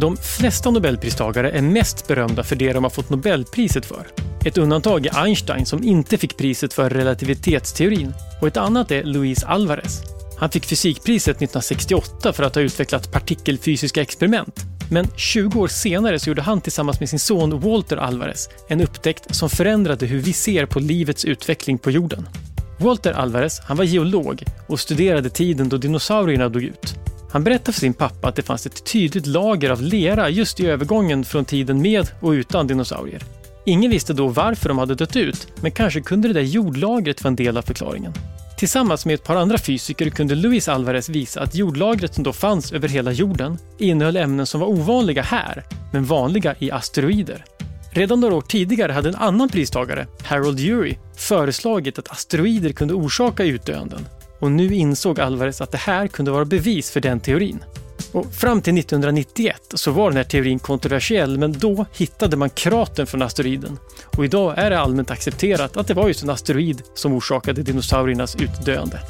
[0.00, 4.06] De flesta nobelpristagare är mest berömda för det de har fått nobelpriset för.
[4.44, 9.44] Ett undantag är Einstein som inte fick priset för relativitetsteorin och ett annat är Luis
[9.44, 10.02] Alvarez.
[10.38, 14.60] Han fick fysikpriset 1968 för att ha utvecklat partikelfysiska experiment.
[14.90, 19.34] Men 20 år senare så gjorde han tillsammans med sin son Walter Alvarez en upptäckt
[19.34, 22.28] som förändrade hur vi ser på livets utveckling på jorden.
[22.78, 26.94] Walter Alvarez han var geolog och studerade tiden då dinosaurierna dog ut.
[27.32, 30.66] Han berättar för sin pappa att det fanns ett tydligt lager av lera just i
[30.66, 33.22] övergången från tiden med och utan dinosaurier.
[33.66, 37.28] Ingen visste då varför de hade dött ut, men kanske kunde det där jordlagret vara
[37.28, 38.12] en del av förklaringen.
[38.58, 42.72] Tillsammans med ett par andra fysiker kunde Luis Alvarez visa att jordlagret som då fanns
[42.72, 47.44] över hela jorden innehöll ämnen som var ovanliga här, men vanliga i asteroider.
[47.90, 53.44] Redan några år tidigare hade en annan pristagare, Harold Urey, föreslagit att asteroider kunde orsaka
[53.44, 54.06] utdöenden.
[54.42, 57.64] Och nu insåg Alvarez att det här kunde vara bevis för den teorin.
[58.12, 63.06] Och fram till 1991 så var den här teorin kontroversiell men då hittade man kratern
[63.06, 63.78] från asteroiden.
[64.16, 68.36] Och idag är det allmänt accepterat att det var just en asteroid som orsakade dinosauriernas
[68.36, 69.00] utdöende.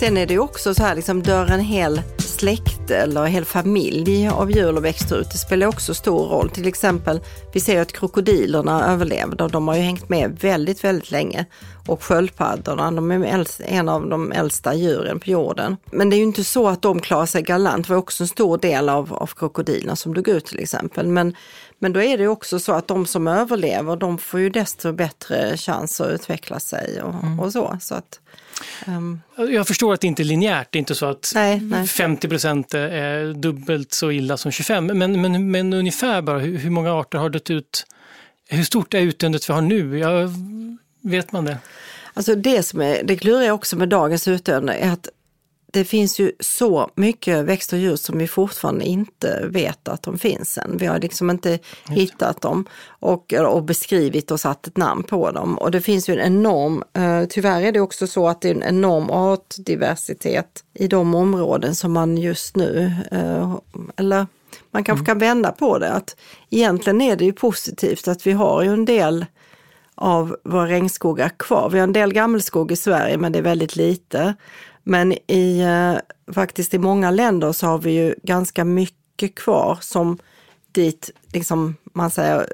[0.00, 2.02] Sen är det ju också så här, liksom, dör en hel
[2.40, 5.30] släkte eller hel familj av djur och växter ut.
[5.32, 6.50] Det spelar också stor roll.
[6.50, 7.20] Till exempel,
[7.52, 11.46] vi ser att krokodilerna överlevde och de har ju hängt med väldigt, väldigt länge.
[11.86, 15.76] Och sköldpaddorna, de är en av de äldsta djuren på jorden.
[15.92, 17.86] Men det är ju inte så att de klarar sig galant.
[17.86, 21.06] Det var också en stor del av, av krokodilerna som dog ut till exempel.
[21.06, 21.34] Men,
[21.82, 25.56] men då är det också så att de som överlever, de får ju desto bättre
[25.56, 27.40] chans att utveckla sig och, mm.
[27.40, 27.78] och så.
[27.80, 28.20] så att,
[28.86, 29.20] Um...
[29.36, 31.86] Jag förstår att det inte är linjärt, det är inte så att nej, nej.
[31.86, 36.70] 50 procent är dubbelt så illa som 25, men, men, men ungefär bara hur, hur
[36.70, 37.86] många arter har dött ut?
[38.48, 39.98] Hur stort är utdöendet vi har nu?
[39.98, 40.30] Jag,
[41.00, 41.58] vet man det?
[42.14, 45.08] Alltså det som är, det kluriga också med dagens utdöende är att
[45.72, 50.18] det finns ju så mycket växter och djur som vi fortfarande inte vet att de
[50.18, 50.76] finns än.
[50.76, 55.58] Vi har liksom inte hittat dem och, och beskrivit och satt ett namn på dem.
[55.58, 58.54] Och det finns ju en enorm, eh, tyvärr är det också så att det är
[58.54, 63.58] en enorm artdiversitet i de områden som man just nu, eh,
[63.96, 64.26] eller
[64.70, 65.06] man kanske mm.
[65.06, 66.16] kan vända på det, att
[66.50, 69.26] egentligen är det ju positivt att vi har ju en del
[69.94, 71.70] av våra regnskogar kvar.
[71.70, 74.34] Vi har en del gammelskog i Sverige men det är väldigt lite.
[74.90, 80.18] Men i, eh, faktiskt i många länder så har vi ju ganska mycket kvar som
[80.72, 82.46] dit, liksom, man säger,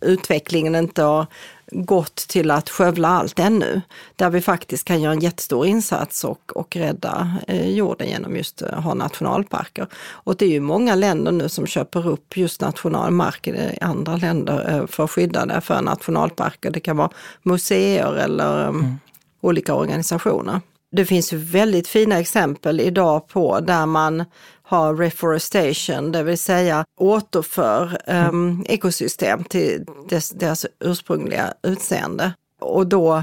[0.00, 1.26] utvecklingen inte har
[1.70, 3.80] gått till att skövla allt ännu.
[4.16, 8.62] Där vi faktiskt kan göra en jättestor insats och, och rädda eh, jorden genom just
[8.62, 9.86] att ha nationalparker.
[10.08, 14.74] Och det är ju många länder nu som köper upp just nationalmark i andra länder
[14.74, 16.70] eh, för att skydda det för nationalparker.
[16.70, 17.10] Det kan vara
[17.42, 18.96] museer eller mm.
[19.40, 20.60] olika organisationer.
[20.96, 24.24] Det finns väldigt fina exempel idag på där man
[24.62, 32.32] har reforestation, det vill säga återför um, ekosystem till dess, deras ursprungliga utseende.
[32.60, 33.22] Och då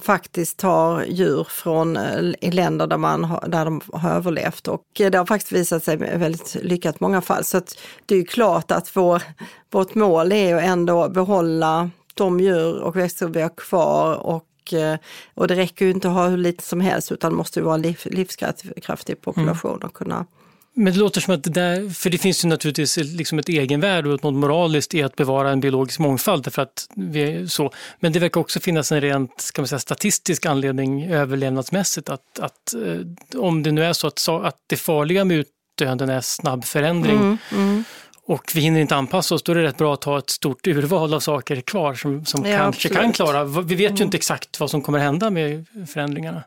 [0.00, 4.82] faktiskt tar djur från eh, i länder där, man har, där de har överlevt och
[4.96, 7.44] det har faktiskt visat sig väldigt lyckat i många fall.
[7.44, 7.60] Så
[8.06, 9.22] det är klart att vår,
[9.70, 14.96] vårt mål är att ändå behålla de djur och växter vi har kvar och Eh,
[15.34, 17.64] och det räcker ju inte att ha hur lite som helst utan det måste ju
[17.64, 19.86] vara en liv, livskraftig population mm.
[19.88, 20.26] och kunna
[20.74, 24.12] men det låter som att det där, för det finns ju naturligtvis liksom ett egenvärde
[24.12, 26.44] och något moraliskt i att bevara en biologisk mångfald.
[26.44, 27.72] Därför att vi är så.
[28.00, 32.74] Men det verkar också finnas en rent ska man säga, statistisk anledning överlevnadsmässigt att, att
[32.74, 37.16] eh, om det nu är så att, att det farliga med utdöenden är snabb förändring
[37.16, 37.84] mm, mm
[38.30, 40.66] och vi hinner inte anpassa oss, då är det rätt bra att ha ett stort
[40.66, 43.02] urval av saker kvar som, som ja, kanske absolut.
[43.02, 43.44] kan klara.
[43.44, 44.02] Vi vet ju mm.
[44.02, 46.42] inte exakt vad som kommer hända med förändringarna.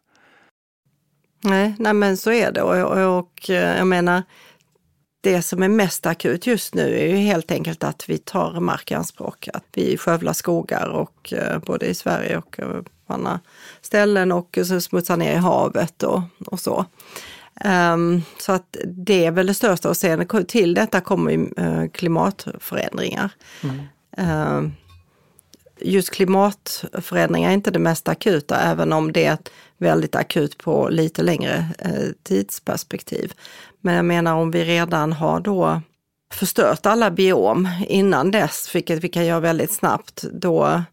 [1.41, 4.23] Nej, nej men så är det och, och, eh, jag menar,
[5.21, 8.91] det som är mest akut just nu är ju helt enkelt att vi tar mark
[8.91, 9.47] i anspråk.
[9.53, 13.39] Att vi skövlar skogar och eh, både i Sverige och eh, på andra
[13.81, 16.85] ställen och så smutsar ner i havet och, och så.
[17.65, 23.29] Um, så att det är väl det största och sen till detta kommer uh, klimatförändringar.
[23.63, 23.79] Mm.
[24.19, 24.71] Uh,
[25.79, 29.37] just klimatförändringar är inte det mest akuta, även om det är
[29.77, 33.33] väldigt akut på lite längre uh, tidsperspektiv.
[33.81, 35.81] Men jag menar om vi redan har då
[36.33, 40.83] förstört alla biom innan dess, vilket vi kan göra väldigt snabbt, då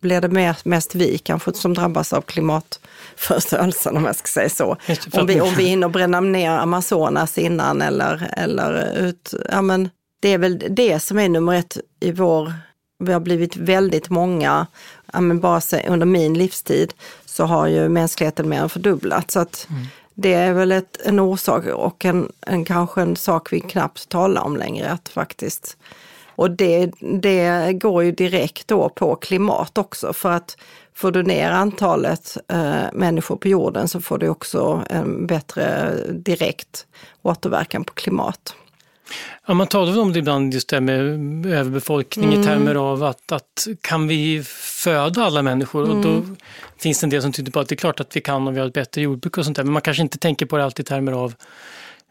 [0.00, 4.76] blir det mest vi kanske som drabbas av klimatförstörelsen om jag ska säga så.
[5.12, 10.28] Om vi, om vi hinner bränna ner Amazonas innan eller, eller ut, ja men det
[10.28, 12.52] är väl det som är nummer ett i vår,
[12.98, 14.66] vi har blivit väldigt många,
[15.12, 19.34] ja men bara under min livstid så har ju mänskligheten mer än fördubblats.
[19.34, 19.86] Så att mm.
[20.14, 24.42] det är väl ett, en orsak och en, en, kanske en sak vi knappt talar
[24.42, 25.76] om längre, att faktiskt
[26.36, 30.56] och det, det går ju direkt då på klimat också för att
[30.94, 36.86] får du ner antalet eh, människor på jorden så får du också en bättre direkt
[37.22, 38.54] återverkan på klimat.
[39.46, 41.00] Ja, man talar om det ibland, just det med
[41.46, 42.40] överbefolkning mm.
[42.40, 44.42] i termer av att, att kan vi
[44.84, 45.84] föda alla människor?
[45.84, 45.96] Mm.
[45.96, 46.36] Och då mm.
[46.78, 48.54] finns det en del som tyder på att det är klart att vi kan om
[48.54, 49.64] vi har ett bättre jordbruk och sånt där.
[49.64, 51.34] Men man kanske inte tänker på det alltid i termer av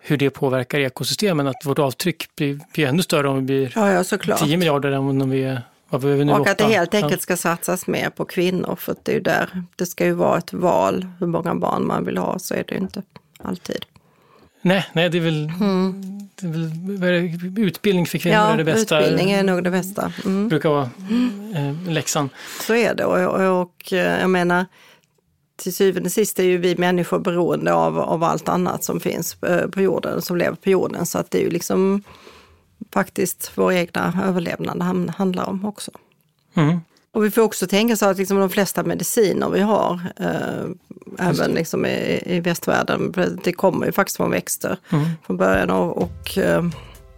[0.07, 4.05] hur det påverkar ekosystemen, att vårt avtryck blir, blir ännu större om vi blir ja,
[4.27, 7.21] ja, 10 miljarder än om vi är vad vi nu, och att det helt enkelt
[7.21, 11.07] ska satsas mer på kvinnor, för det är där, det ska ju vara ett val
[11.19, 13.01] hur många barn man vill ha, så är det ju inte
[13.37, 13.85] alltid.
[14.61, 16.29] Nej, nej det är väl, mm.
[16.35, 18.99] det är väl utbildning för kvinnor ja, är det bästa.
[18.99, 20.11] utbildning är nog det bästa.
[20.25, 20.49] Mm.
[20.49, 21.89] brukar vara mm.
[21.89, 22.29] läxan.
[22.61, 24.65] Så är det och, och, och jag menar,
[25.55, 29.43] till syvende och sist är ju vi människor beroende av, av allt annat som finns
[29.43, 31.05] eh, på jorden, som lever på jorden.
[31.05, 32.03] Så att det är ju liksom
[32.93, 35.91] faktiskt vår egna överlevnad det handlar om också.
[36.53, 36.79] Mm.
[37.11, 40.65] Och vi får också tänka så att liksom de flesta mediciner vi har, eh,
[41.19, 43.13] även liksom i, i västvärlden,
[43.43, 45.05] det kommer ju faktiskt från växter mm.
[45.25, 45.69] från början.
[45.69, 46.63] Och, och eh,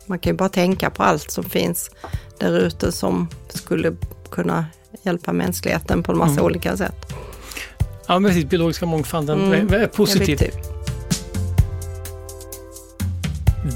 [0.05, 1.91] man kan ju bara tänka på allt som finns
[2.39, 3.95] där ute som skulle
[4.31, 4.65] kunna
[5.01, 6.45] hjälpa mänskligheten på en massa mm.
[6.45, 7.13] olika sätt.
[8.07, 8.45] Ja, precis.
[8.45, 9.73] Biologiska mångfalden mm.
[9.73, 10.51] är positiv.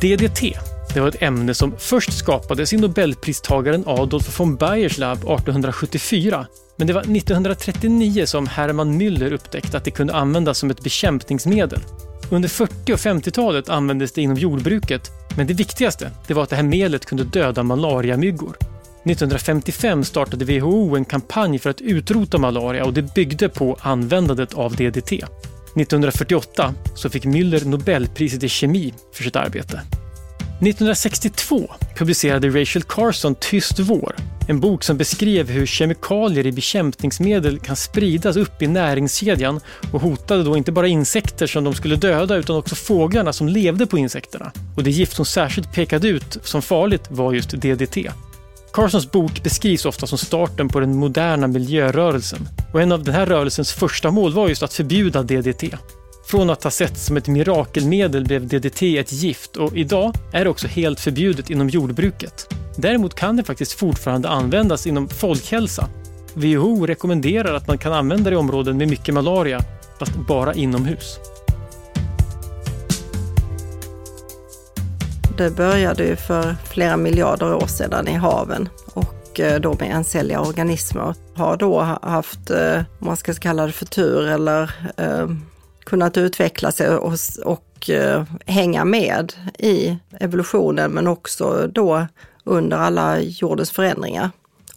[0.02, 0.58] DDT
[0.94, 6.48] det var ett ämne som först skapades i nobelpristagaren Adolf von Bayers labb 1874.
[6.76, 11.80] Men det var 1939 som Hermann Müller upptäckte att det kunde användas som ett bekämpningsmedel.
[12.30, 16.56] Under 40 och 50-talet användes det inom jordbruket, men det viktigaste det var att det
[16.56, 18.58] här medlet kunde döda malariamyggor.
[19.04, 24.76] 1955 startade WHO en kampanj för att utrota malaria och det byggde på användandet av
[24.76, 25.12] DDT.
[25.76, 29.82] 1948 så fick Müller Nobelpriset i kemi för sitt arbete.
[30.62, 34.16] 1962 publicerade Rachel Carson Tyst vår,
[34.48, 39.60] en bok som beskrev hur kemikalier i bekämpningsmedel kan spridas upp i näringskedjan
[39.94, 43.86] och hotade då inte bara insekter som de skulle döda utan också fåglarna som levde
[43.86, 44.52] på insekterna.
[44.76, 47.98] Och det gift som särskilt pekade ut som farligt var just DDT.
[48.74, 52.48] Carsons bok beskrivs ofta som starten på den moderna miljörörelsen.
[52.74, 55.64] Och en av den här rörelsens första mål var just att förbjuda DDT.
[56.26, 60.50] Från att ha setts som ett mirakelmedel blev DDT ett gift och idag är det
[60.50, 62.54] också helt förbjudet inom jordbruket.
[62.78, 65.90] Däremot kan det faktiskt fortfarande användas inom folkhälsa.
[66.34, 69.62] WHO rekommenderar att man kan använda det i områden med mycket malaria,
[70.00, 71.20] fast bara inomhus.
[75.42, 80.42] Det började ju för flera miljarder år sedan i haven och eh, då med encelliga
[80.42, 81.16] organismer.
[81.36, 85.30] Har då haft, eh, om man ska kalla det för tur eller eh,
[85.84, 87.14] kunnat utveckla sig och,
[87.46, 92.08] och eh, hänga med i evolutionen men också då
[92.44, 94.30] under alla jordens förändringar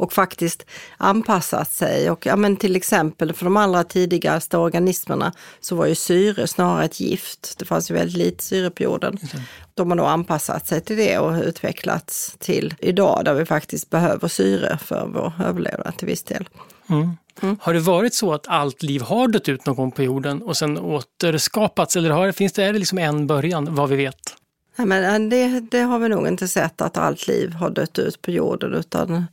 [0.05, 2.11] och faktiskt anpassat sig.
[2.11, 6.85] Och ja, men till exempel för de allra tidigaste organismerna så var ju syre snarare
[6.85, 7.59] ett gift.
[7.59, 9.19] Det fanns ju väldigt lite syre på jorden.
[9.33, 9.45] Mm.
[9.75, 14.29] De har då anpassat sig till det och utvecklats till idag där vi faktiskt behöver
[14.29, 16.49] syre för vår överlevnad till viss del.
[16.89, 17.11] Mm.
[17.43, 17.57] Mm.
[17.61, 20.57] Har det varit så att allt liv har dött ut någon gång på jorden och
[20.57, 24.37] sen återskapats eller har, finns det, är det liksom en början vad vi vet?
[24.77, 27.99] Nej, men eh, det, det har vi nog inte sett att allt liv har dött
[27.99, 29.27] ut på jorden utan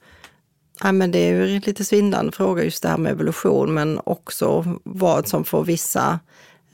[0.83, 3.99] ja, men det är ju en lite svindlande fråga just det här med evolution men
[4.03, 6.19] också vad som får vissa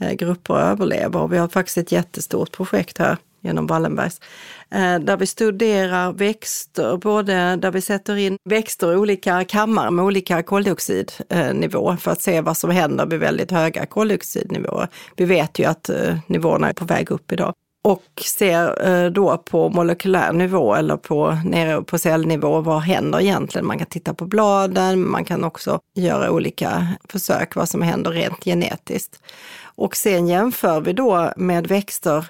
[0.01, 1.19] eh, grupper att överleva.
[1.19, 4.21] Och vi har faktiskt ett jättestort projekt här genom Wallenbergs,
[4.69, 10.05] eh, där vi studerar växter, både där vi sätter in växter i olika kammare med
[10.05, 14.87] olika koldioxidnivå för att se vad som händer vid väldigt höga koldioxidnivåer.
[15.15, 17.53] Vi vet ju att eh, nivåerna är på väg upp idag
[17.87, 23.67] och ser eh, då på molekylär nivå eller på, nere på cellnivå, vad händer egentligen?
[23.67, 28.43] Man kan titta på bladen, man kan också göra olika försök vad som händer rent
[28.43, 29.19] genetiskt.
[29.63, 32.25] Och sen jämför vi då med växter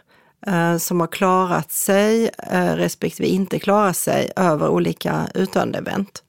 [0.47, 6.23] eh, som har klarat sig eh, respektive inte klarat sig över olika utdöende-event.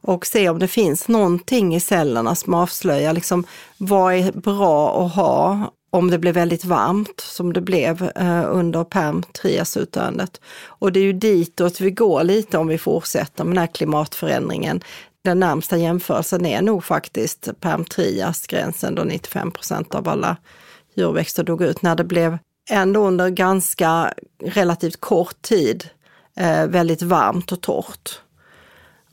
[0.00, 3.44] Och se om det finns någonting i cellerna som avslöjar liksom,
[3.78, 8.84] vad är bra att ha om det blev väldigt varmt som det blev eh, under
[8.84, 10.40] perm triasutdöendet.
[10.64, 14.80] Och det är ju ditåt vi går lite om vi fortsätter med den här klimatförändringen.
[15.24, 20.36] Den närmsta jämförelsen är nog faktiskt Perm Trias-gränsen då 95 procent av alla
[20.94, 22.38] djurväxter dog ut när det blev
[22.70, 24.14] ändå under ganska
[24.44, 25.88] relativt kort tid
[26.36, 28.20] eh, väldigt varmt och torrt.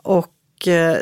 [0.04, 0.28] Och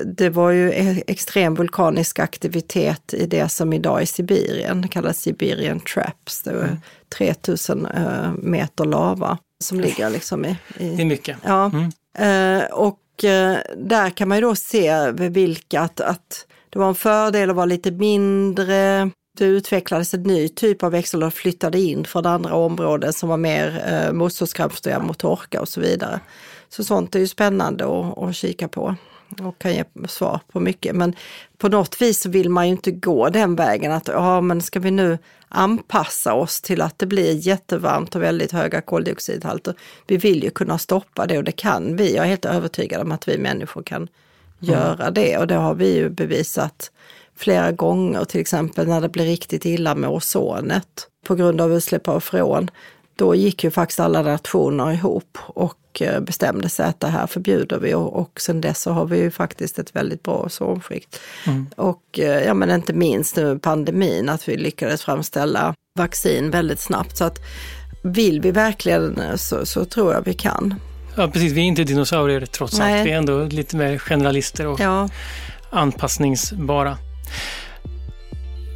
[0.06, 5.80] det var ju e-, extrem vulkanisk aktivitet i det som idag är Sibirien, kallas Siberian
[5.80, 6.42] Traps.
[6.42, 6.78] Det var mm.
[7.18, 10.58] 3000 eh, meter lava som ligger liksom i...
[10.78, 11.38] i det är mycket.
[11.44, 11.72] Ja.
[11.74, 11.92] Mm.
[12.18, 16.96] Eh, och eh, där kan man ju då se vilka, att, att det var en
[16.96, 22.06] fördel att vara lite mindre, det utvecklades en ny typ av växel och flyttade in
[22.06, 26.20] från andra områden som var mer eh, motståndskraftiga mot torka och så vidare.
[26.70, 28.96] Så sånt är ju spännande att, att kika på
[29.42, 30.96] och kan ge svar på mycket.
[30.96, 31.16] Men
[31.58, 34.92] på något vis vill man ju inte gå den vägen att ja, men ska vi
[34.92, 35.18] nu
[35.50, 39.74] anpassa oss till att det blir jättevarmt och väldigt höga koldioxidhalter.
[40.08, 42.16] Vi vill ju kunna stoppa det och det kan vi.
[42.16, 44.10] Jag är helt övertygad om att vi människor kan mm.
[44.60, 46.92] göra det och det har vi ju bevisat
[47.36, 52.08] flera gånger, till exempel när det blir riktigt illa med ozonet på grund av utsläpp
[52.08, 52.70] av freon.
[53.18, 57.80] Då gick ju faktiskt alla nationer ihop och eh, bestämde sig att det här förbjuder
[57.80, 61.20] vi och, och sen dess så har vi ju faktiskt ett väldigt bra ozonskikt.
[61.48, 61.68] Mm.
[61.76, 67.18] Och eh, ja, men inte minst nu pandemin, att vi lyckades framställa vaccin väldigt snabbt.
[67.18, 67.40] Så att
[68.04, 70.76] vill vi verkligen så, så tror jag vi kan.
[71.16, 73.00] Ja precis, vi är inte dinosaurier trots Nej.
[73.00, 73.08] allt.
[73.08, 75.10] Vi är ändå lite mer generalister och ja.
[75.70, 76.98] anpassningsbara.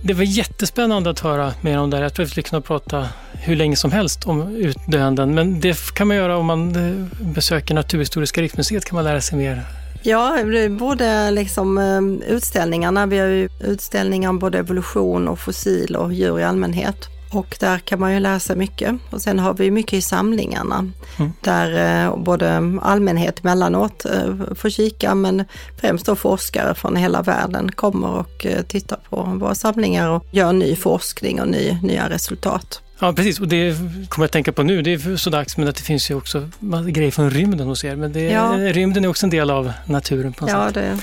[0.04, 2.04] Det var jättespännande att höra mer om det här.
[2.04, 5.93] Jag tror att vi skulle kunna prata hur länge som helst om utdöenden, men det
[5.93, 9.62] kan man göra om man eh, besöker Naturhistoriska riksmuseet, kan man lära sig mer.
[10.04, 10.38] Ja,
[10.70, 16.39] både liksom eh, utställningarna, vi har ju utställningar om både evolution och fossil och djur
[16.39, 16.97] i allmänhet.
[17.32, 18.96] Och där kan man ju läsa mycket.
[19.10, 21.34] Och sen har vi mycket i samlingarna mm.
[21.42, 25.46] där eh, både allmänhet emellanåt eh, får kika men
[25.82, 30.54] främst då forskare från hela världen kommer och eh, tittar på våra samlingar och gör
[30.54, 32.82] ny forskning och ny, nya resultat.
[33.00, 33.76] Ja precis, och det
[34.10, 36.16] kommer jag att tänka på nu, det är så dags, men att det finns ju
[36.16, 36.50] också
[36.88, 37.96] grejer från rymden hos er.
[37.96, 38.56] Men det, ja.
[38.58, 40.74] rymden är också en del av naturen på något ja, sätt.
[40.74, 40.98] Det.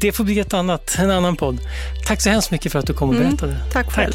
[0.00, 1.58] det får bli ett annat, en annan podd.
[2.06, 3.52] Tack så hemskt mycket för att du kom och mm, berättade.
[3.52, 4.14] Mm, tack, tack själv.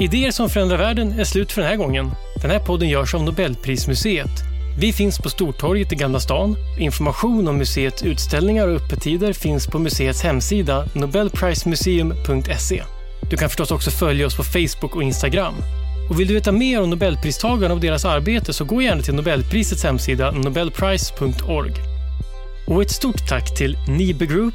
[0.00, 2.10] Idéer som förändrar världen är slut för den här gången.
[2.42, 4.30] Den här podden görs av Nobelprismuseet.
[4.80, 6.56] Vi finns på Stortorget i Gamla stan.
[6.78, 12.82] Information om museets utställningar och öppettider finns på museets hemsida nobelprismuseum.se.
[13.30, 15.54] Du kan förstås också följa oss på Facebook och Instagram.
[16.10, 19.84] Och vill du veta mer om Nobelpristagarna och deras arbete så gå gärna till Nobelprisets
[19.84, 21.74] hemsida nobelprice.org.
[22.66, 24.54] Och ett stort tack till Nibe Group,